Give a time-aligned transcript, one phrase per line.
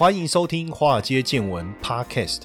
[0.00, 2.44] 欢迎收听《华尔街见闻》Podcast。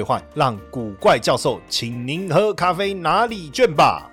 [0.33, 4.10] 让古怪教授请您喝咖啡拿礼券吧。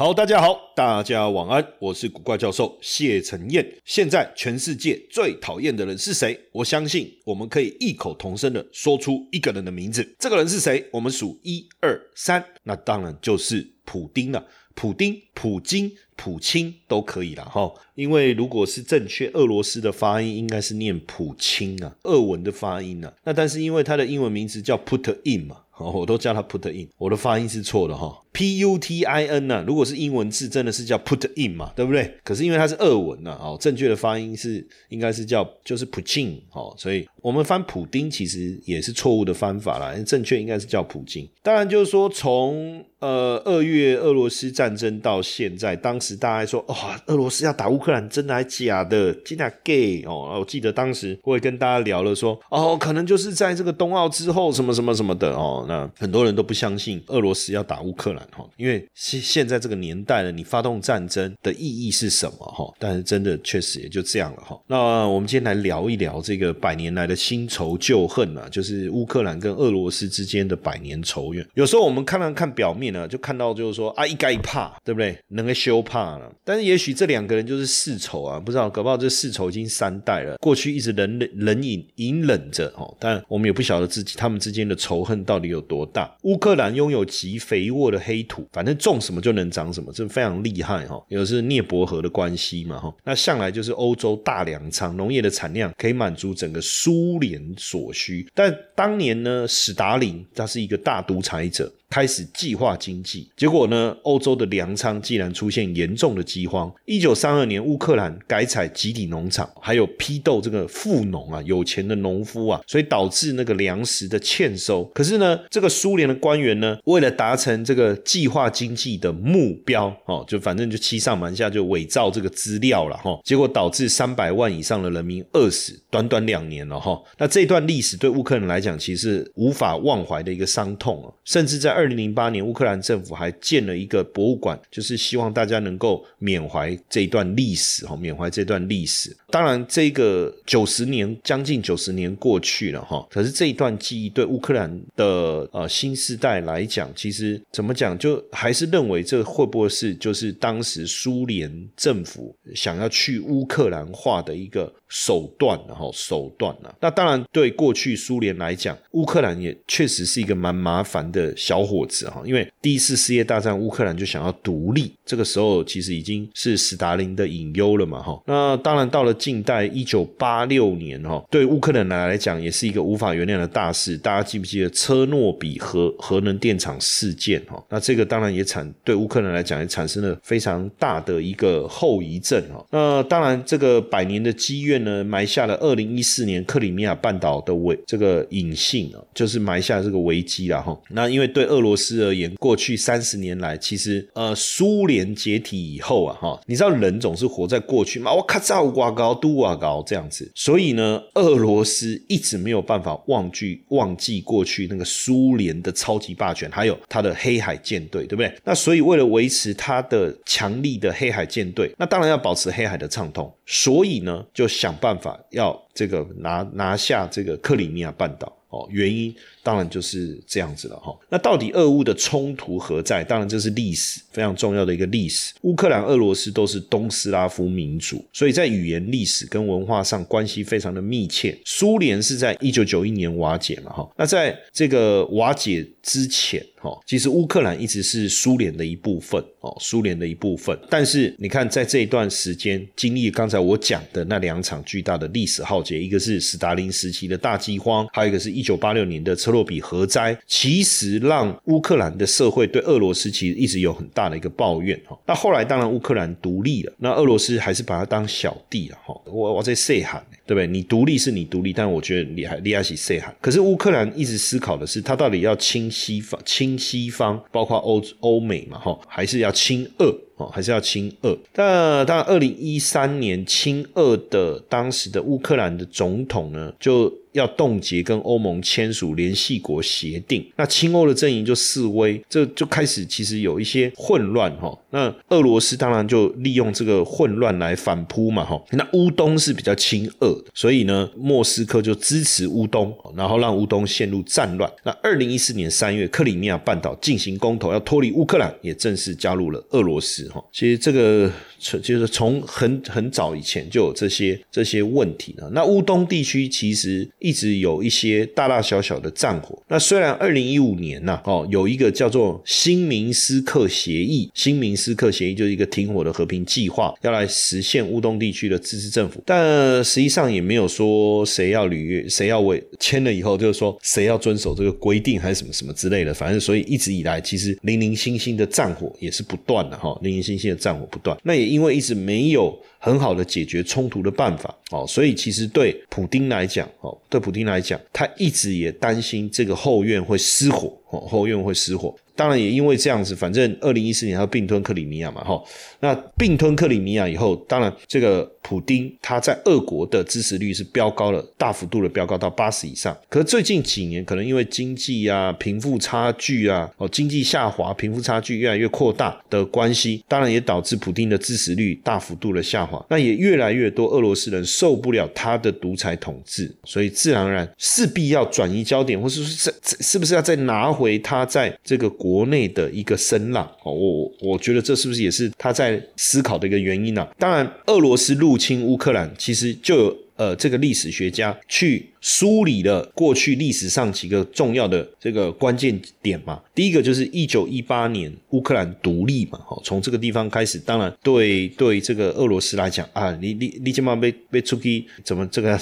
[0.00, 3.70] 好，大家好，大家晚安，我是古怪教授谢承彦。
[3.84, 6.40] 现在全世界最讨厌的人是谁？
[6.52, 10.16] 我相信我们可以异口同声的说出一个人的名字。
[10.18, 10.88] 这个人是谁？
[10.90, 14.42] 我们数一二三，那当然就是普丁了。
[14.74, 23.12] 普丁、普京、普京都可以了哈，因为如果是正确，俄罗斯的发音应该是念普钦啊，俄文的发音啊。
[23.24, 28.16] 那但是因为他的英文名字叫 Put In 嘛，我都叫他 Put In，我的发音是错的哈。
[28.32, 29.64] P U T I N 呢？
[29.66, 32.14] 如果是英文字，真的是叫 put in 嘛，对不对？
[32.22, 41.28] 可是因为它是俄文呐，哦，正确的发音是应该是叫就是 Putin 哦，所以我们翻普丁其实也是错误的翻法啦，正确应该是叫普京。
[41.42, 49.12] 当然就是说，从呃二月俄罗斯战争到现在，当时大家说哇，俄罗斯要打乌克兰，真的还假的？
[49.24, 50.36] 真的 gay 哦？
[50.38, 58.19] 我记得当时我也跟大家聊了说，哦，可能就是在这个冬奥之后什么什么什么的哦，那很多人都不相信俄罗斯要打乌克兰。
[58.30, 62.38] 哈，因为现现在这个年代呢，你发动战争的意义是什么？
[62.38, 64.42] 哈，但是真的确实也就这样了。
[64.42, 71.44] 哈，那我们今天来聊一聊这个百年来的新仇旧恨啊，就是乌克兰跟俄罗斯之间的百年仇怨。
[71.54, 75.18] 有时候我们看了看表面呢，就看到就是说啊，一该怕，对不对？
[75.28, 76.32] 能够修怕了。
[76.44, 82.72] 但是也许这两个人就是世仇啊，不知道搞不好这世仇已经三代了，过去一直冷冷冷隐隐忍着。
[82.76, 86.14] 哦，但我们也不晓得自己他们之间的仇恨到底有多大。
[86.22, 88.09] 乌克兰拥有极肥沃的黑。
[88.10, 91.00] 黑土反正种什么就能长什么，这非常厉害哈。
[91.06, 98.28] 有是涅伯河的关系嘛哈，那向来就是欧洲大粮仓，农业的产量可以满足整个苏联所需。
[98.34, 101.72] 但当年呢，史达林他是一个大独裁者。
[101.90, 103.96] 开始计划经济，结果呢？
[104.04, 106.72] 欧洲的粮仓竟然出现严重的饥荒。
[106.84, 114.84] 一九三二年，乌克兰改采集体农场，还有批斗这个富农啊，有钱的农夫啊，所以导致那个粮食的欠收。
[114.94, 123.18] 可是呢，这个苏联的官员呢，为了达成这个计划经济的目标，哦，就反正就欺上瞒下，就伪造这个资料了哈。
[123.24, 126.96] 结果导致三百万以上的人民饿死，短短两年了哈。
[127.18, 131.79] 那这段历史对乌克兰来讲，其实无法忘怀的一个伤痛啊，甚至在。
[131.80, 139.16] 二零零八年，乌克兰政府还建了一个博物馆，就是希望大家能够缅怀这一段历史，哈，缅怀这段历史。
[139.30, 156.70] 当然，这个九十年，将近九十年过去了，哈，可是这一段记忆对乌克兰的呃新时代来讲，其实怎么讲，就还是认为这会不会是就是当时苏联政府想要去乌克兰化的一个手段，然后手段呢？
[156.80, 161.60] 那当然，对过去苏联来讲，乌克兰也确实是一个蛮麻烦的小。
[161.70, 168.22] 伙子哈，因为第一次世界大战乌克兰就想要独立，这个时候其实已经是斯大林的隐忧了嘛哈。
[168.26, 173.98] 那当然到了近代一九八六年哈，对乌克兰来来讲也是一个无法原谅的大事。
[173.98, 177.60] 大家记不记得车诺比核核能电厂事件哈？
[177.68, 182.64] 那这个当然也产对乌克兰来讲也产生了非常大的一个后遗症哈。
[182.70, 190.78] 那当然这个百年的积怨呢，埋下了二零一四年克里米亚半岛的危这个隐性啊，就是埋下这个危机了哈。
[190.90, 198.12] 那因为对俄罗斯而言，过去三十年来，其实呃，苏联解体以后啊，哈，你知道人总是活在过去吗？
[198.12, 208.32] 我咔嚓哇高都哇高这样子，所以呢，俄罗斯一直没有办法忘记忘记过去那个苏联的超级霸权，还有他的黑海舰队，对不对？
[208.44, 218.36] 那所以为了维持他的强力的黑海舰队，那当然要保持黑海的畅通，所以呢，就想办法要这个拿拿下这个克里米亚半岛。
[218.50, 220.96] 哦，原因当然就是这样子了哈。
[221.08, 223.04] 那到底俄乌的冲突何在？
[223.04, 225.32] 当然这是历史非常重要的一个历史。
[225.42, 231.36] 乌克兰、俄罗斯都是东斯拉夫民族，所以在语言、历史跟文化上关系非常的密切。
[231.44, 233.90] 苏联是在一九九一年瓦解嘛哈。
[233.96, 236.44] 那在这个瓦解之前。
[236.62, 240.54] 哦，其实乌克兰一直是苏联的一部分哦，苏联的一部分。
[240.68, 254.98] 但是你看，在这一段时间经历刚才我讲的那两场巨大的历史浩劫，一个是斯大林时期的大饥荒，还有一个是一九八六年的车洛比核灾，其实让乌克兰的社会对俄罗斯其实一直有很大的一个抱怨哈。
[255.06, 258.94] 那后来当然乌克兰独立了，那俄罗斯还是把它当小弟了哈。
[259.06, 260.46] 我我在 say 喊，对不对？
[260.46, 263.14] 你独立是你独立，但我觉得你还利亚西 say 喊。
[263.20, 269.94] 可是乌克兰一直思考的是，他到底要亲西方、亲西方，包括欧欧美嘛哈，还是要亲俄？
[270.16, 271.16] 哦，还是要亲俄。
[271.32, 276.92] 但当然，二零一三年亲俄的当时的乌克兰的总统呢，就。
[277.12, 284.56] 要冻结跟欧盟签署联系国协定，那亲欧的阵营就示威，这就开始其实有一些混乱哈。
[284.70, 288.40] 那俄罗斯当然就利用这个混乱来反扑嘛哈。
[288.50, 294.50] 那乌东是比较亲俄的，所以呢，莫斯科就支持乌东，然后让乌东陷入战乱。
[294.64, 300.24] 那二零一四年三月，克里米亚半岛进行公投，要脱离乌克兰，也正式加入了俄罗斯哈。
[300.32, 305.28] 其实这个就是从很很早以前就有这些这些问题了。
[305.30, 306.88] 那乌东地区其实。
[306.98, 309.36] 一直有一些大大小小的战火。
[309.48, 319.02] 那虽然二零一五年呢，哦，有一个叫做新明斯克协议，新明斯克协议就是一个停火的和平计划，要来实现乌东地区的自治政府。
[319.06, 325.94] 但实际上也没有说谁要履约，谁要为签了以后，就是说谁要遵守这个规定，还是什么什么之类的。
[325.94, 330.96] 反正所以一直以来，其实零零星星的战火也是不断的哈，零零星星的战火不断。
[331.02, 332.38] 那也因为一直没有。
[332.62, 341.74] 很好的解决冲突的办法哦，所以其实对普丁来讲哦，对普丁来讲，他一直也担心这个后院会失火哦，后院会失火。
[342.00, 345.22] 当然也因为这样子，反正二零一四年他并吞克里米亚嘛，哈，
[345.60, 352.74] 那并吞克里米亚以后，当然这个普丁他在俄国的支持率是飙高了，大幅度的飙高到八十以上。
[352.88, 362.64] 可是最近几年，可能因为经济啊、贫富差距啊、哦经济下滑、贫富差距越来越扩大的关系，当然也导致普丁的支持率大幅度的下滑。
[362.70, 371.89] 那也越来越多俄罗斯人受不了他的独裁统治，所以自然而然势必要转移焦点，或是说是是不是要再拿回他在这个国。
[371.90, 376.86] 国内的一个声浪哦，我我觉得这是不是也是他在思考的一个原因呢？
[376.96, 386.18] 当然，俄罗斯入侵乌克兰，其实就有呃这个历史学家去梳理了过去历史上几个重要的这个关键点嘛。
[386.34, 395.38] 第一个就是一九一八年乌克兰独立嘛，哦，从这个地方开始，当然对对这个俄罗斯来讲啊，你你你起码被被出去怎么这个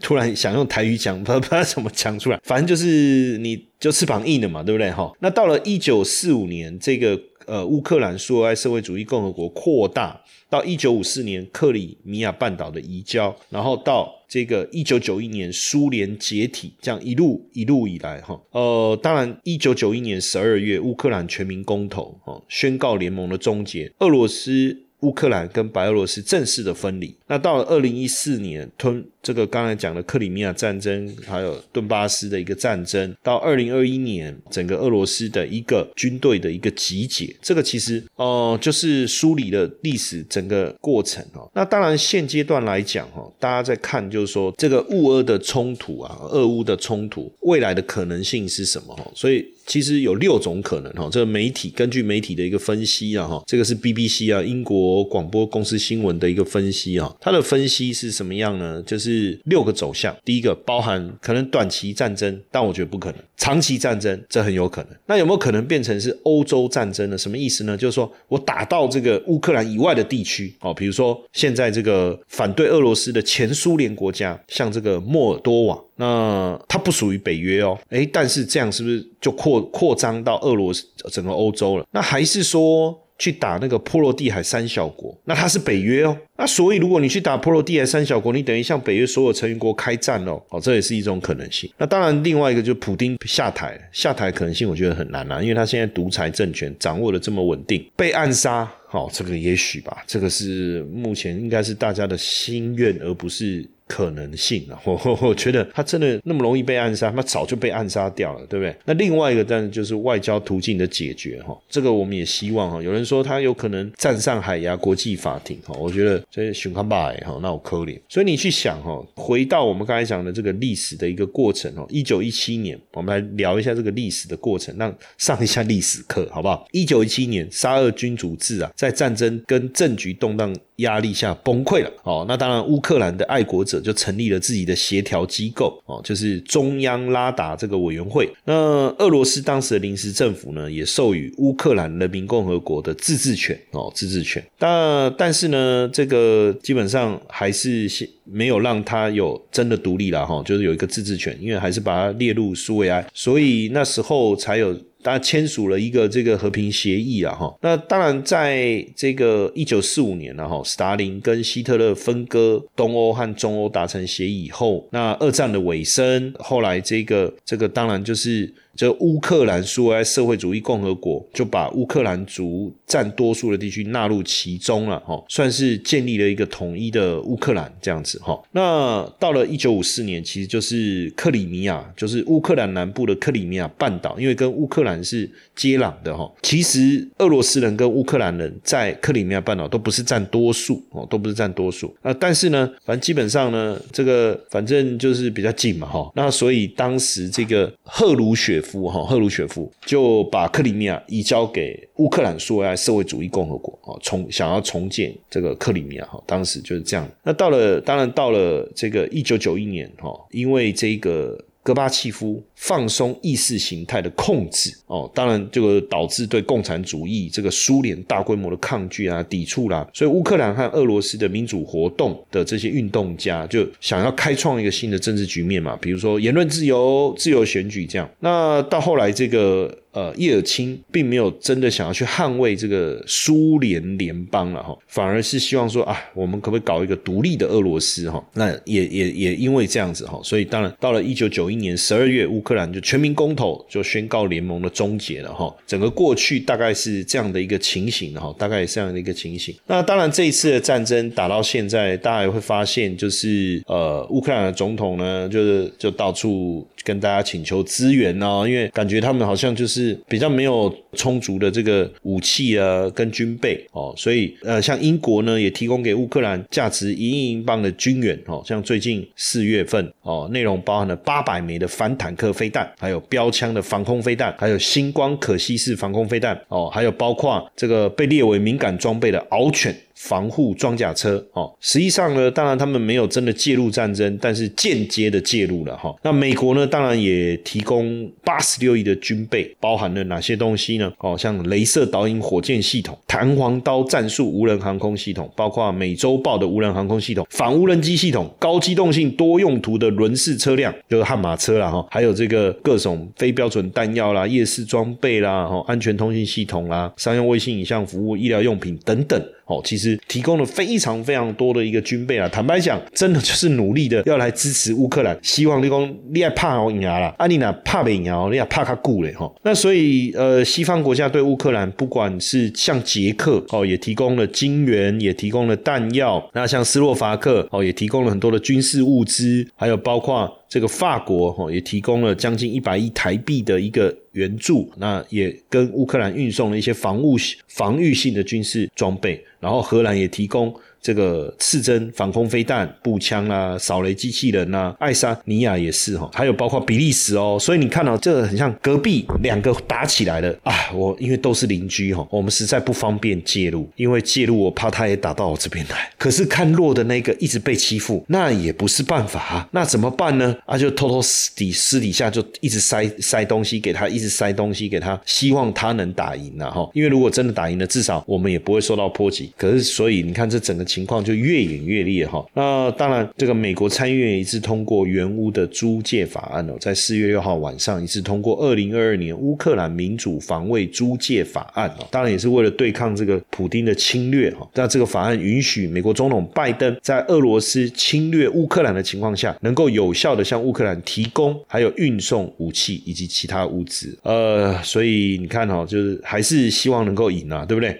[0.00, 3.66] 突然想用台语讲，不不知道怎么讲出来，反正就是你。
[3.78, 4.90] 就翅膀硬了嘛，对不对？
[4.90, 7.16] 哈，那到了一九四五年，这个
[7.48, 27.14] 呃乌克兰苏维埃社会主义共和国扩大到一九五四年克里米亚半岛的移交，然后到这个一九九一年苏联解体，这样一路一路以来，哈，呃，当然一九九一年十二月乌克兰全民公投，哈，宣告联盟的终结，俄罗斯、乌克兰跟白俄罗斯正式的分离。
[27.28, 29.04] 那到了二零一四年吞。
[29.20, 41.50] 这个刚才讲的克里米亚战争，还有顿巴斯的一个战争，到二零二一年整个俄罗斯的一个军队的一个集结，这个其实哦，就是梳理了历史整个过程哦。
[41.52, 49.04] 那当然现阶段来讲哈，大家在看就是说这个乌俄的冲突啊，俄乌的冲突未来的可能性是什么哈？
[49.14, 51.06] 所以其实有六种可能哈。
[51.12, 58.82] 这个媒体根据媒体的一个分析啊哈，这个是 BBC 啊英国广播公司新闻的一个分析啊，它的分析是什么样呢？
[58.86, 59.38] 就是。
[59.44, 64.90] 六个走向，第一个包含可能短期战争，但我觉得不可能；长期战争这很有可能。
[65.06, 67.16] 那有没有可能变成是欧洲战争呢？
[67.16, 67.76] 什么意思呢？
[67.76, 81.86] 就是说我打到这个乌克兰以外的地区，哦，比如说现在这个反对俄罗斯的前苏联国家，像这个莫尔多瓦，那它不属于北约哦，诶，但是这样是不是就扩扩张到俄罗斯整个欧洲了？
[81.90, 82.98] 那还是说？
[83.18, 86.16] 去打那个波罗的海三小国，那它是北约哦。
[86.36, 90.40] 那所以如果你去打波罗的海三小国，你等于向北约所有成员国开战哦。
[90.50, 91.68] 哦，这也是一种可能性。
[91.76, 100.04] 那当然，另外一个就是普丁下台，下台可能性我觉得很难啊，因为他现在独裁政权掌握的这么稳定，被暗杀，好，这个也许吧。
[100.06, 103.68] 这个是目前应该是大家的心愿，而不是。
[103.88, 108.76] 可能性啊， 我我我觉得他真的那么容易被暗杀，他早就被暗杀掉了，对不对？
[108.84, 112.82] 那另外一个，但是就是外交途径的解决哈，这个我们也希望哈。
[112.82, 117.98] 有人说他有可能站上海牙国际法庭哈，我觉得这熊康巴哈，那我可怜。
[118.08, 126.66] 所以你去想哈，回到我们刚才讲的这个历史的一个过程哦，一九一七年，我们来聊一下这个历史的过程，让上一下历史课好不好？
[126.72, 130.54] 一九一七年，沙俄君主制啊，在战争跟政局动荡。
[130.78, 131.90] 压力下崩溃了。
[132.02, 138.28] 哦，那当然，乌克兰的爱国者就成立了自己的协调机构，哦，就是中央拉达这个委员会。
[138.44, 138.54] 那
[138.98, 144.44] 俄罗斯当时的临时政府呢，也授予乌克兰人民共和国的自治权，哦，自治权。
[144.58, 147.88] 但但是呢，这个基本上还是
[148.24, 154.76] 没有让他有真的独立了，哈，就是有一个自治权，因为还是把它列入苏维埃，所以那时候才有。
[155.08, 168.52] 大家签署了一个这个和平协议啊，哈，那当然在这个一九四五年了哈，斯大林跟希特勒分割东欧和中欧达成协议以后，那二战的尾声，后来这个这个当然就是。
[168.78, 178.40] 这乌克兰苏维埃社会主义共和国就把乌克兰族占多数的地区纳入其中了，哈，算是建立了一个统一的乌克兰这样子，哈。
[178.52, 186.32] 那到了一九五四年，其实就是克里米亚，就是乌克兰南部的克里米亚半岛，因为跟乌克兰是接壤的，哈。
[186.42, 191.92] 其实俄罗斯人跟乌克兰人在克里米亚半岛都不是占多数，哦，都不是占多数。
[192.00, 196.08] 啊，但是呢，反正基本上呢，这个反正就是比较近嘛，哈。
[196.14, 198.62] 那所以当时这个赫鲁雪。
[198.70, 207.08] 夫哈赫鲁雪夫就把克里米亚移交给乌克兰苏维埃社会主义共和国啊，重想要重建这个克里米亚哈，当时就是这样。
[207.22, 211.38] 那到了，当然到了这个一九九一年哈，因为这个。
[211.68, 228.08] 戈巴契夫放松意识形态的控制哦，当然这个导致对共产主义这个苏联大规模的抗拒啊、抵触啦，所以乌克兰和俄罗斯的民主活动的这些运动家就想要开创一个新的政治局面嘛，比如说言论自由、自由选举这样。
[228.20, 229.76] 那到后来这个。
[229.92, 238.22] 呃，叶尔钦并没有真的想要去捍卫这个苏联联邦了哈，反而是希望说啊，我们可不可以搞一个独立的俄罗斯哈？
[238.34, 245.54] 那也也也因为这样子哈，所以当然到了一九九一年十二月，乌克兰就全民公投就宣告联盟的终结了哈。
[245.66, 249.54] 整个过去大概是这样的一个情形哈，大概也是这样的一个情形。
[249.66, 256.66] 那当然这一次的战争打到现在，大家也会发现就是呃，乌克兰的总统呢，就是就到处。
[256.84, 279.74] 跟大家请求支援哦，因为感觉他们好像就是是比较没有充足的这个武器啊跟军备哦，所以呃，像英国呢也提供给乌克兰价值一亿英镑的军援哦，像最近四月份哦，内容包含了八百枚的反坦克飞弹，还有标枪的防空飞弹，还有星光可吸式防空飞弹哦，还有包括这个被列为敏感装备的獒犬。
[279.98, 285.92] 防护装甲车，哦，实际上呢，当然他们没有真的介入战争，但是间接的介入了，哈。
[286.04, 290.90] 那美国呢，当然也提供八十六亿的军备，包含了哪些东西呢？
[290.98, 309.20] 哦，像镭射导引火箭系统、弹簧刀战术无人航空系统，包括美洲豹的无人航空系统、反无人机系统、高机动性多用途的轮式车辆，就是悍马车了，哈，还有这个各种非标准弹药啦、夜视装备啦、哈，安全通信系统啦、商用卫星影像服务、医疗用品等等。
[309.48, 312.28] 哦，其实提供了非常非常多的一个军备啊！
[312.28, 319.30] 坦白讲，真的就是努力的要来支持乌克兰，希望立功，你也怕我赢啦，阿你娜怕不赢你也怕他顾嘞哈。
[319.42, 330.37] 那所以呃，西方国家对乌克兰，不管是像捷克哦，也提供了金援，也提供了弹药；那像斯洛伐克哦，也提供了很多的军事物资，还有包括。
[330.48, 337.16] 这个法国哈也提供了将近一百亿台币的一个援助，那也跟乌克兰运送了一些防务
[337.48, 340.54] 防御性的军事装备，然后荷兰也提供。
[340.80, 350.70] 这个刺针防空飞弹、步枪啦、扫雷机器人呐，爱沙尼亚也是哈，还有包括比利时哦，所以你看到这个很像隔壁两个打起来了啊！
[350.72, 355.90] 我因为都是邻居哈，我们实在不方便介入，因为介入我怕他也打到我这边来。
[355.98, 360.36] 可是看弱的那个一直被欺负，那也不是办法，那怎么办呢？
[360.46, 366.70] 啊，就偷偷私底私底下就一直塞塞东西给他，一直塞东西给他，希望他能打赢了哈。
[366.72, 369.32] 因为如果真的打赢了，至少我们也不会受到波及。
[369.36, 370.67] 可是所以你看这整个。
[370.68, 372.24] 情况就越演越烈哈。
[372.34, 381.86] 那当然，这个美国参议院一致通过原乌的租借法案哦，在四月六号晚上一致通过二零二二年乌克兰民主防卫租借法案哦。
[381.90, 384.46] 当然也是为了对抗这个普丁的侵略哈。
[384.54, 393.98] 那这个法案允许美国总统拜登在俄罗斯侵略乌克兰的情况下，能够有效的向乌克兰提供还有运送武器以及其他物资。
[394.02, 397.76] 呃，所以你看哈，就是还是希望能够赢啊，对不对？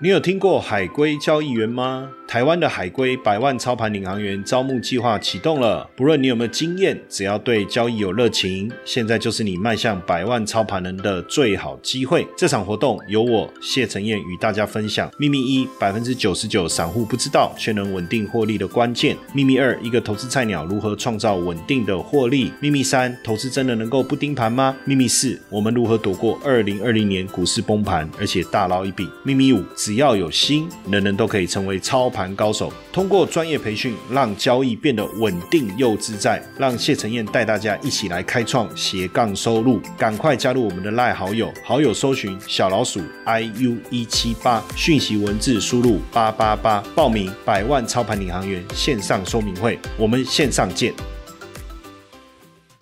[0.00, 2.10] 你有听过海龟交易员吗？
[2.26, 5.88] 台湾的海归百万操盘领航员招募计划启动了。
[5.94, 12.26] 不论你有没有经验，只要对交易有热情，现在就是你迈向百万操盘人的最好机会。
[12.36, 24.74] 这场活动由我谢承彦与大家分享秘密一：百分之九十九散户不知道却能稳定获利的关键；秘密二：一个投资菜鸟如何创造稳定的获利；秘密三：投资真的能够不盯盘吗？
[24.84, 29.08] 秘密四：我们如何躲过二零二零年股市崩盘，而且大捞一笔？
[29.22, 32.34] 秘密五：只要有心，人人都可以成为操盘。
[32.36, 36.42] 高手通过专业培训，让交易变得稳定又自在。
[36.58, 50.92] 让谢承彦带大家一起来开创斜杠收入，赶快加入我们的赖好友，好友搜寻小老鼠 i u 一七八，讯息文字输入八八八，报名百万操盘领航员线上说明会，我们线上见。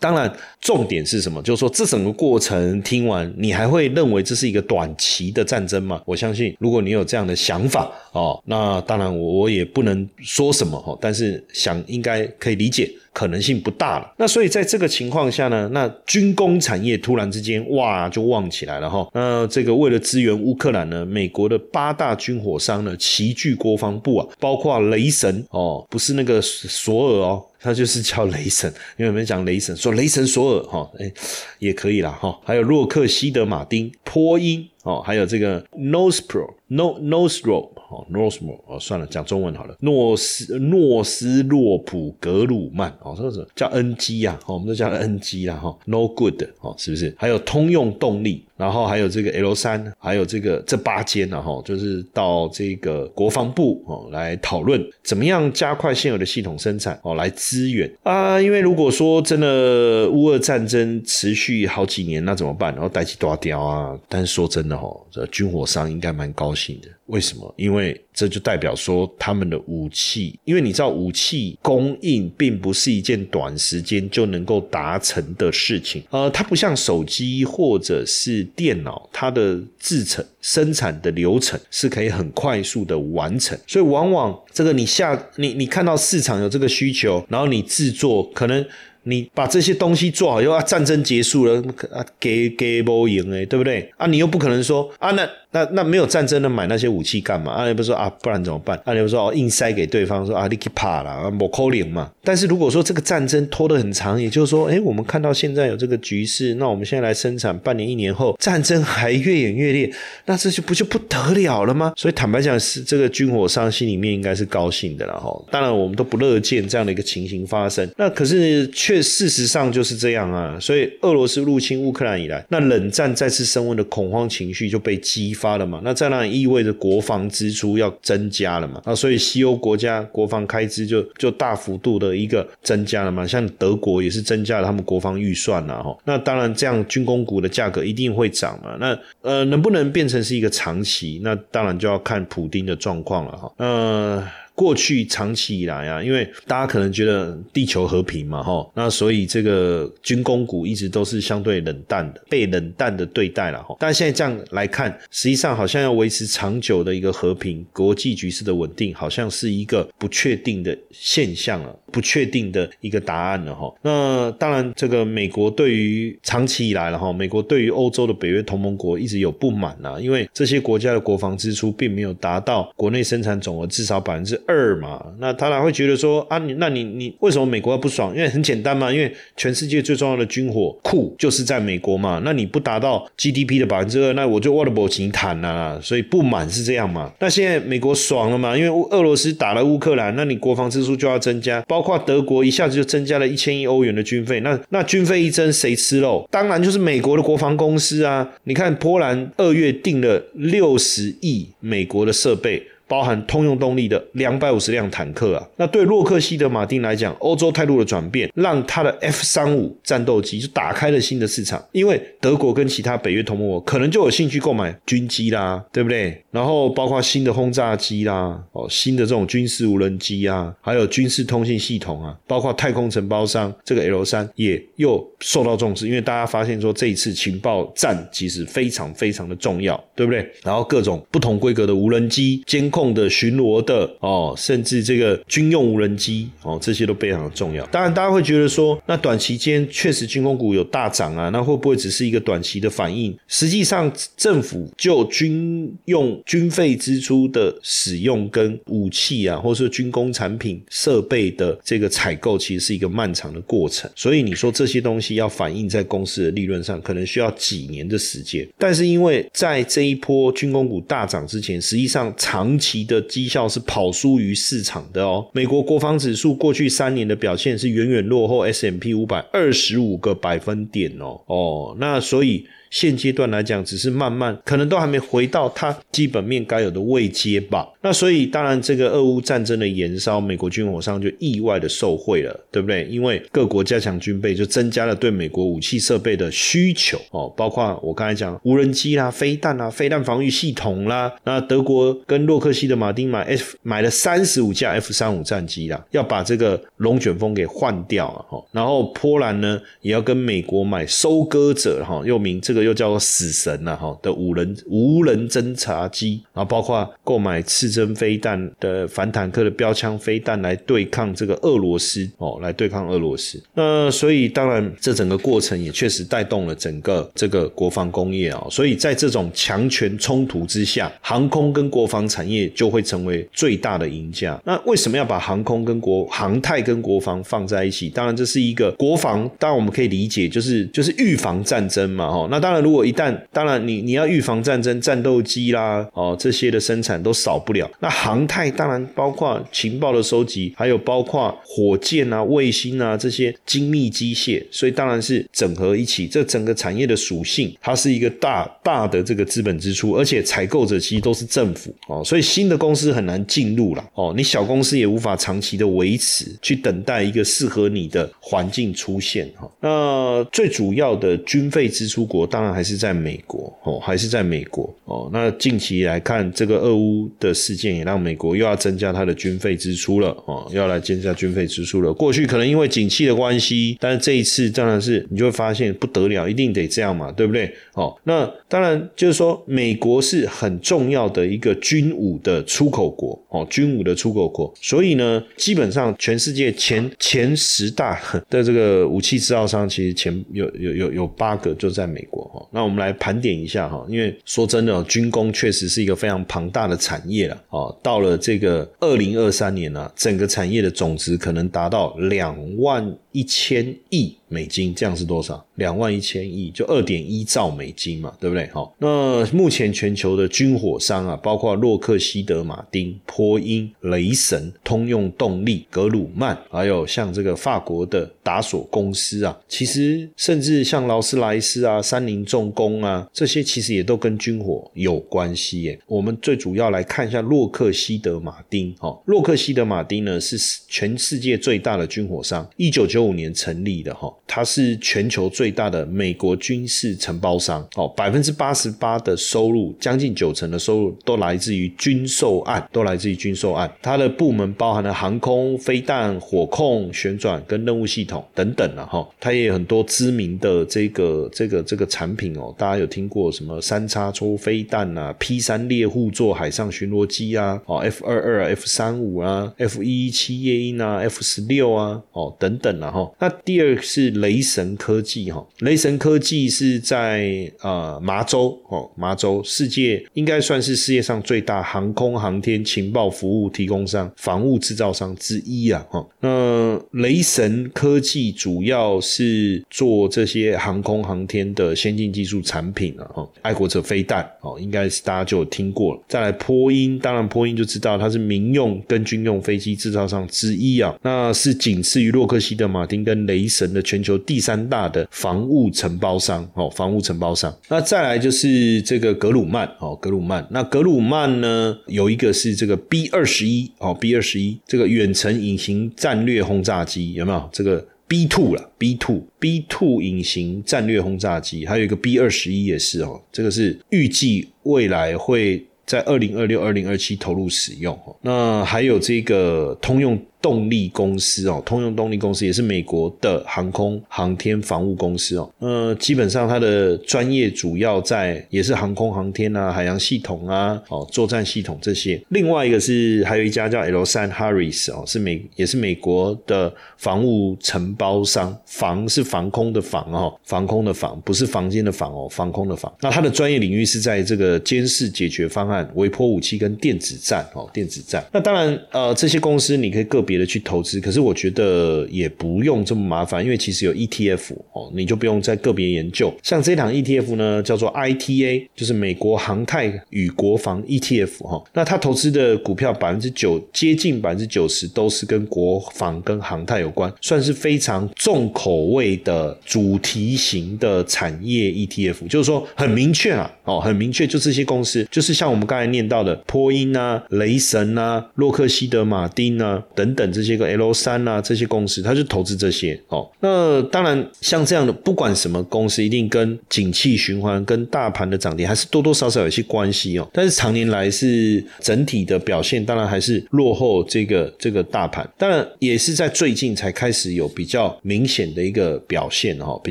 [0.03, 0.31] 当然。
[0.63, 1.43] 重点是什么？
[1.43, 6.01] 就是说，这整个过程听完，你还会认为这是一个短期的战争吗？
[6.05, 14.13] 我相信，如果你有这样的想法哦，那当然我也不能说什么哈，但是想应该可以理解，可能性不大了。
[14.17, 19.09] 那所以在这个情况下呢，那军工产业突然之间哇就旺起来了哈。
[19.13, 30.63] 那这个为了支援乌克兰呢，美国的八大军火商呢齐聚国防部啊，包括雷神哦，不是那个索尔哦，他就是叫雷神，因为我们讲雷神，说雷神索尔。
[30.65, 31.13] 哈，哎，
[31.59, 47.15] 也可以啦，哈，还有洛克希德马丁、波音，哦，还有这个 Nosepro、No Nosro，哦，Nosro，哦，算了，讲中文好了，诺斯诺斯洛普格鲁曼，哦，这是叫 NG 啊，哦，我们都叫 NG 啦，哈，No Good，哦，是不是？
[47.17, 48.45] 还有通用动力。
[48.57, 58.41] 然后还有这个 L 三，还有这个这八间呢，哈，就是到这个国防部哦来讨论怎么样加快现有的系统生产哦来支援啊。
[58.41, 62.73] 因为如果说真的乌俄战争持续好几年，那怎么办？
[62.75, 63.99] 然后带起多掉啊？
[64.09, 66.89] 但是说真的哈，这军火商应该蛮高兴的。
[67.07, 67.53] 为什么？
[67.57, 76.03] 因为这就代表说他们的武器，因为你知道武器供应并不是一件短时间就能够达成的事情。
[76.11, 83.59] 呃，它不像手机或者是电脑，它的制成生产的流程是可以很快速的完成。
[83.67, 88.65] 所以往往这个你下你你看到市场有这个需求，然后你制作可能。
[89.05, 93.93] 你把这些东西做好，又要战争结束了，啊，给给波赢哎，对不对？
[93.97, 97.53] 啊，你又不可能说啊，那那那没有战争的买那些武器干嘛？
[97.53, 98.81] 阿联不说啊，不然怎么办？
[98.85, 102.11] 阿联不说哦，硬塞给对方说啊，你去怕了啊，莫扣零嘛。
[102.23, 109.93] 但是如果说这个战争拖得很长，也就是说，哎，我们看到现在有这个局势，那我们现在来生产，半年一年后战争还越演越烈，
[110.27, 111.93] 那这就不就不得了了吗？
[111.97, 115.31] 所以坦白讲，是这个军火商心里面应该是高兴的了哈。
[115.51, 117.91] 当然，我们都不乐见这样的一个情形发生。
[117.97, 118.93] 那可是却。
[118.93, 125.81] 却事实上就是这样啊，所以俄罗斯入侵乌克兰以来，那冷战再次升温的恐慌情绪就被激发了嘛？
[125.83, 128.81] 那在那意味着国防支出要增加了嘛？
[128.87, 133.27] 那，所以西欧国家国防开支就就大幅度的一个增加了嘛？
[133.27, 135.99] 像德国也是增加了他们国防预算了哈。
[136.05, 138.77] 那当然，这样军工股的价格一定会涨嘛？
[138.79, 141.21] 那呃，能不能变成是一个长期？
[141.25, 143.53] 那当然就要看普丁的状况了哈。
[143.57, 144.25] 呃。
[144.55, 153.75] 过去长期以来啊，因为大家可能觉得地球和平嘛，哈，那所以这个军工股一直都是相对冷淡的，被冷淡的对待了，哈。
[153.81, 163.75] 但现在这样来看，实际上好像要维持长久的一个和平、国际局势的稳定，好像是一个不确定的现象了，不确定的一个答案了，哈。
[163.81, 174.41] 那当然，这个美国对于长期以来了，哈，美国对于欧洲的北约同盟国一直有不满啊，因为这些国家的国防支出并没有达到国内生产总额至少百分之。
[174.47, 178.15] 二嘛，那他然会觉得说啊，你那你你为什么美国要不爽？
[178.15, 182.21] 因为很简单嘛，因为全世界最重要的军火库就是在美国嘛。
[182.25, 185.81] 那你不达到 GDP 的百分之二，那我就沃德伯情谈了。
[185.81, 187.13] 所以不满是这样嘛。
[187.21, 188.57] 那现在美国爽了嘛？
[188.57, 194.41] 因为俄罗斯打了乌克兰，那你国防支出就要增加，包括德国一下子就增加了一千亿欧元的军费。
[194.41, 196.29] 那那军费一增，谁吃肉？
[196.31, 198.29] 当然就是美国的国防公司啊。
[198.45, 202.63] 你看波兰二月订了六十亿美国的设备。
[202.87, 216.23] 包含通用动力的两百五十辆坦克啊，那对洛克希德马丁来讲，欧洲态度的转变，让他的 F 三五战斗机就打开了新的市场，因为德国跟其他北约同盟国可能就有兴趣购买军机啦，对不对？
[216.31, 230.31] 然后包括新的轰炸机啦，哦，新的这种军事无人机啊，还有军事通信系统啊，包括太空承包商这个 L 三也又受到重视，因为大家发现说这一次情报战其实非常非常的重要，对不对？
[230.43, 232.82] 然后各种不同规格的无人机监控。
[232.83, 237.65] 控的、巡逻的哦，甚至这个军用无人机哦，这些都非常的重要。
[237.67, 243.17] 当然，大家会觉得说，那短期间确实军工股有大涨啊，那会不会只是一个短期的反应？
[243.29, 253.89] 实际上，政府就军用军费支出的使用跟武器啊，或者说军工产品设备的这个采购，其实是一个漫长的过程。
[253.95, 258.45] 所以你说这些东西要反映在公司的利润上，可能需要几年的时间。
[258.59, 265.27] 但是因为在这一波军工股大涨之前，实际上长其的绩效是跑输于市场的哦。
[265.33, 272.47] 美国国防指数过去三年的表现是远远落后 S M P 五百二十五个百分点哦哦，那所以。
[272.73, 277.69] 现阶段来讲，只是慢慢，可能都还没回到它基本面该有的位阶吧。
[277.83, 282.85] 那所以，当然这个俄乌战争的延烧，美国军火商就意外的受惠了，对不对？
[282.85, 291.13] 因为各国加强军备，就增加了对美国武器设备的需求哦，包括我刚才讲无人机啦、飞弹啦、飞弹防御系统啦。
[291.25, 298.41] 那德国跟洛克希德马丁买 F 买了三十五架 F 三五战机啦，要把这个龙卷风给换掉啊。
[298.51, 302.62] 然后波兰呢，也要跟美国买收割者哈，又名这个。
[302.63, 313.43] 又叫做死神呐，哈的无人无人侦察机，然后包括购买刺针飞弹的反坦克的标枪飞弹来对抗这个俄罗斯哦，来对抗俄罗斯。
[313.55, 318.47] 那所以当然这整个过程也确实带动了整个这个国防工业啊。
[318.51, 324.41] 所以在这种强权冲突之下，航空跟国防产业就会成为最大的赢家。
[324.45, 327.89] 那为什么要把航空跟国航太跟国防放在一起？
[327.89, 332.29] 当然这是一个国防，当然我们可以理解就是就是预防战争嘛，哈。
[332.31, 337.71] 那当当然，如果一旦当然你你要预防战争，战斗机啦哦这些的生产都少不了。
[337.81, 346.07] 那航太当然包括情报的收集，还有包括火箭啊、卫星啊这些精密机械，所以当然是整合一起。
[346.07, 354.13] 这整个产业的属性，它是一个大大的这个资本支出，而且采购者其实都是政府哦，所以新的公司很难进入了哦。
[354.15, 359.51] 你小公司也无法长期的维持，去等待一个适合你的环境出现哈。
[359.61, 362.42] 那最主要的军费支出国当。
[362.43, 365.09] 当然还是在美国哦，还是在美国哦。
[365.13, 371.95] 那近期来看，这个俄乌的事件也让美国又要增加它的军费支出了哦，要来增加军费支出了。
[371.95, 377.49] 过去可能因为景气的关系，但是这一次当然是你就会发现不得了，一定得这样嘛，对不对？
[377.75, 392.29] 哦，那当然就是说，美国是很重要的一个军武的出口国哦，军武的出口国，所以呢，基本上全世界前前十大的这个武器制造商，其实前有有有有八个就在美国。
[392.51, 397.77] 那我们来盘点一下哈，因为说真的，军工确实是一个非常庞大的产业了哦。
[397.83, 404.17] 到了这个二零二三年呢，整个产业的总值可能达到两万一千亿。
[404.33, 405.47] 美金这样是多少？
[405.57, 408.49] 两万一千亿，就二点一兆美金嘛，对不对？
[408.49, 425.79] 好，那目前全球的军火商啊，包括洛克希德马丁、波音、雷神、通用动力、格鲁曼，还有像这个法国的达索公司啊，其实甚至像劳斯莱斯啊、三菱重工啊，这些其实也都跟军火有关系耶。
[425.87, 428.75] 我们最主要来看一下洛克希德马丁。
[428.81, 434.13] 哦，洛克希德马丁呢是全世界最大的军火商，一九九五年成立的哈。
[434.27, 443.71] 它是全球最大的美国军事承包商哦，百分之八十八的收入，将近九成的收入都来自于军售案，都来自于军售案。
[443.83, 449.07] 它的部门包含了航空、飞弹、火控、旋转跟任务系统等等了哈。
[449.21, 463.11] 它也有很多知名的这个这个这个产品哦，大家有听过什么三叉抽飞弹啊、P 三猎户座海上巡逻机啊、哦 F 二二、F 三五啊、F 一一七夜鹰啊、F 十六啊、哦等等啊哈。
[463.19, 464.13] 那第二是。
[464.13, 476.07] 雷神科技哈，雷神科技是在呃麻州哦，麻州世界应该算是世界上最大航空航天情报服务提供商、防务制造商之一啊哈。
[476.21, 486.01] 那雷神科技主要是做这些航空航天的先进技术产品啊哈，爱国者飞弹哦，应该是大家就有听过了。
[486.07, 494.19] 再来波音，当然波音就知道它是民用跟军用飞机制造商之一啊，那是仅次于洛克希德马马丁跟雷神的全球。
[494.19, 497.57] 第三大的防务承包商哦，防务承包商。
[497.69, 500.45] 那再来就是这个格鲁曼哦，格鲁曼。
[500.51, 507.49] 那格鲁曼呢，有一个是这个 B 二十一哦，B 二十一这个远程隐形战略轰炸机有没有？
[507.53, 517.97] 这个 B two 了，B two B two 隐形战略轰炸机，还有一个 B 二十一也是哦，这个是预计未来会在二零二六、二零二七投入使用。
[518.23, 520.21] 那还有这个通用。
[520.43, 525.49] 动力公司哦，通用动力公司也是美国的航空航天防务公司哦。
[525.61, 532.21] 呃，基本上它的专业主要在也是航空航天啊、海洋系统啊、哦作战系统这些。
[532.31, 542.93] 另外一个是还有一家叫 L 三 Harris 哦，是美也是美国的防务承包商，防是防空的防哦，防空的防不是房间的房哦，防空的防。
[543.01, 548.25] 那它的专业领域是在这个监视解决方案、微波武器跟电子战哦，电子战。
[548.33, 556.33] 那当然呃，这些公司你可以个别别的去投资，可是我觉得也不用这么麻烦，因为其实有 ETF 哦，你就不用再个别研究。
[556.43, 561.63] 像这档 ETF 呢，叫做 ITA，就是美国航太与国防 ETF 哈。
[561.75, 572.27] 那它投资的股票百分之九，接近百分之九十都是跟国防跟航太有关，算是非常重口味的主题型的产业 ETF。
[572.29, 583.29] 就是说很明确啊，哦，很明确，就这些公司，就是像我们刚才念到的波音啊、雷神啊、洛克希德马丁啊等等等这些个 L 三啊这些公司，它就投资这些哦。
[583.41, 590.31] 那当然，像这样的不管什么公司，一定跟景气循环、跟大盘的涨跌还是多多少少有些关系哦。
[590.33, 595.29] 但是常年来是整体的表现，当然还是落后这个这个大盘。
[595.37, 599.91] 当然也是在最近才开始有比较明显的一个表现哈，比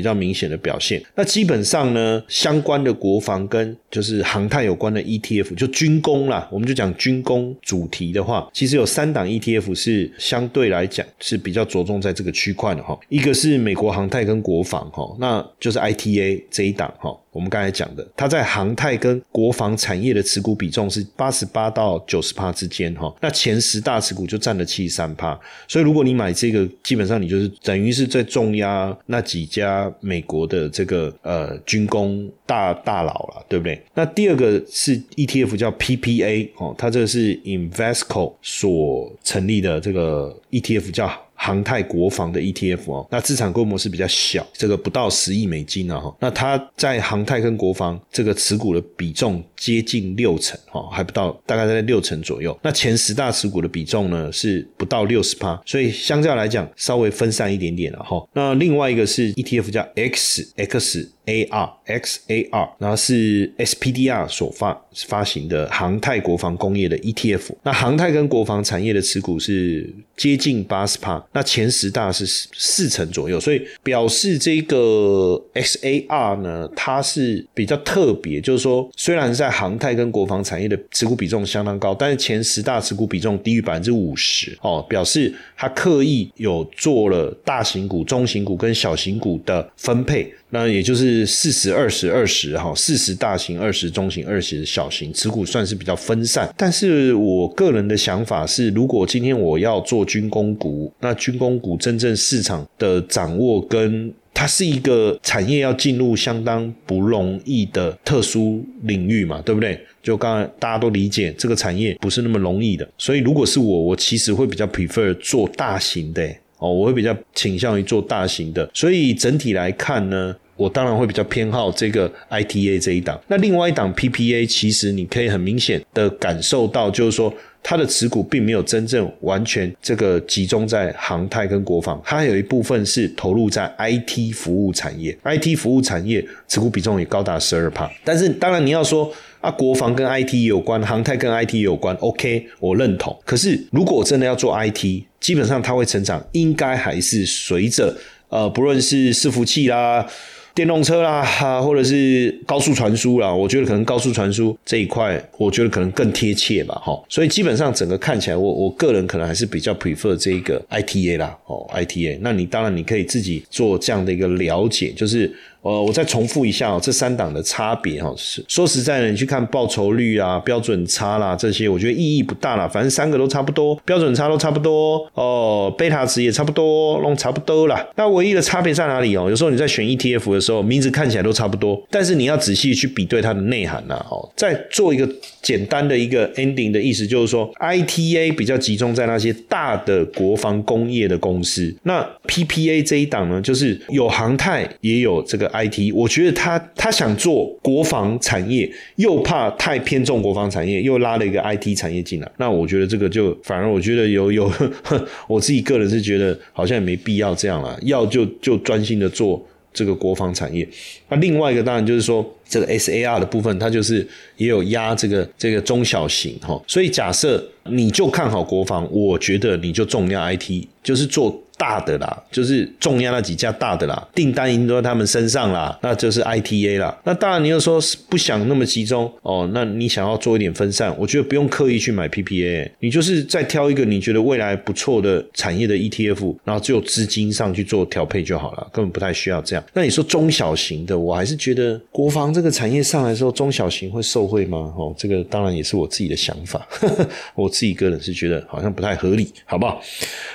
[0.00, 1.02] 较明显的表现。
[1.14, 12.96] 那基本上呢，相关的国防跟就是航太有关的 ETF，就军工啦，我们就讲军工主题的话，其实有三档 ETF 是相对来讲是比较着重在这个区块的哈。
[13.08, 17.18] 一个是美国航太跟国防哈，那就是 ITA 这一档哈。
[17.32, 33.82] 我们刚才讲的，它在航太跟国防产业的持股比重是八十八到九十趴之间哈，那前十大持股就占了七十三趴，所以如果你买这个，基本上你就是等于是在重压那几家美国的这个呃军工大大佬了，对不对？
[33.94, 41.10] 那第二个是 ETF 叫 PPA 哦，它这个是 Investco 所成立的这个 ETF 叫。
[41.42, 46.16] 航太国防的 ETF 哦，那资产规模是比较小，这个不到十亿美金啊哈。
[46.20, 52.56] 那它在航太跟国防这个持股的比重接近六成哈，还不到，大概在六成左右。
[52.62, 58.24] 那前十大持股的比重呢是不到六十趴，所以相较来讲稍微分散一点点了哈。
[58.34, 67.12] 那另外一个是 ETF 叫 X X A R X A R，然后是 S P D R 所发发行的航太国防工业的 E
[67.12, 67.56] T F。
[67.62, 90.32] 那航太跟国防产业的持股是接近八十帕，那前十大是四成左右，所以表示这个 X A R 呢，它是比较特别，就是说虽然在航太跟国防产业的持股比重相当高，但是前十大持股比重低于百分之五十哦，表示它刻意有做了大型股、中型股跟小型股的分配。
[90.54, 96.52] 那也就是是四十二十二十哈，四十大型，二十中型，二十小型，持股算是比较分散。
[96.56, 109.78] 但是我个人的想法是，如果今天我要做军工股，那军工股真正市场的掌握，跟它是一个产业要进入相当不容易的特殊领域嘛，对不对？
[110.02, 112.88] 就刚才大家都理解，这个产业不是那么容易的。
[112.96, 116.26] 所以如果是我，我其实会比较 prefer 做大型的
[116.58, 118.68] 哦，我会比较倾向于做大型的。
[118.72, 120.34] 所以整体来看呢。
[120.62, 127.32] 我当然会比较偏好这个 ITA 这一档，那另外一档 PPA，其实你可以很明显的感受到，就是说
[127.64, 137.90] 它的持股并没有真正完全这个集中在航太跟国防，它有一部分是投入在 IT 服务产业，IT 服务产业持股比重也高达十二帕。
[138.04, 143.16] 但是当然你要说啊，国防跟 IT 有关，航太跟 IT 有关，OK，我认同。
[143.24, 147.96] 可是如果真的要做 IT，基本上它会成长，应该还是随着
[148.28, 150.06] 呃，不论是伺服器啦。
[150.54, 156.98] 电动车啦，哈，或者是高速传输啦，我觉得可能高速传输这一块，我觉得可能更贴切吧，哈。
[157.08, 162.18] 所以基本上整个看起来，我我个人可能还是比较 prefer 这一个 ITA 啦，哦，ITA。
[162.20, 165.32] 那你当然你可以自己做这样的一个了解，就是。
[165.62, 177.86] 呃，我再重复一下哦，这三档的差别哈，是说实在的，你去看报酬率啊、标准差啦这些，我觉得意义不大啦，反正三个都差不多，标准差都差不多哦，贝塔值也差不多，弄差不多啦。
[177.94, 179.30] 那唯一的差别在哪里哦？
[179.30, 183.94] 有时候你在选 ETF 的时候，名字看起来都差不多，但是你要仔细去比对它的内涵呐。
[184.10, 185.08] 哦，再做一个
[185.42, 195.51] 简单的一个 ending 的意思，就是说 ITA 比较集中在那些大的国防工业的公司，那 PPA 这一档呢，就是有航太也有这个。
[195.52, 202.30] IT，我觉得他他想做国防产业，又怕太偏重国防产业，又拉了一个 IT 产业进来。
[202.38, 204.50] 那我觉得这个就反而我觉得有有，
[205.28, 210.66] 我自己个人是觉得好像也没必要这样了，要就就专心的做这个国防产业。
[211.08, 216.60] 那另外一个当然就是说，这个 SAR 的部分，它就是也有压这个这个中小型哈。
[216.66, 221.42] 所以假设你就看好国防，我觉得你就重压 IT，就是做。
[221.58, 226.98] 大的啦，就是重压那几家大的啦，订单已经都在他们身上啦，那就是 ITA 啦。
[227.04, 239.64] 那当然，你又说不想那么集中哦，那你想要做一点分散，我觉得不用刻意去买 PPA，你就是再挑一个你觉得未来不错的产业的 ETF，然后只有资金上去做调配就好了，根本不太需要这样。
[239.72, 244.74] 那你说中小型的，我还是觉得国防这这个产业上来之后，中小型会受惠吗？
[244.76, 246.66] 哦，这个当然也是我自己的想法，
[247.36, 249.80] 我自己个人是觉得好像不太合理，好不好？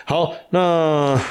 [0.06, 1.22] 好，那。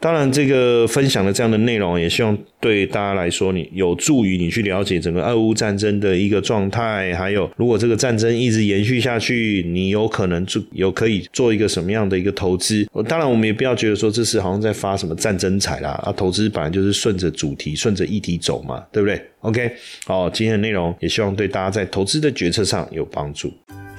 [0.00, 12.86] 当然，这个分享的这样的内容，也希望对大家来说，你有助于你去了解整个俄乌战争的一个状态，还有如果这个战争一直延续下去，你有可能做有可以做一个什么样的一个投资。
[13.08, 19.72] 当然，我们也不要觉得说这是好像在发什么战争财啦，啊，投资本来就是顺着主题、顺着议题走嘛，对不对？OK，
[20.06, 23.52] 好，今天的内容也希望对大家在投资的决策上有帮助。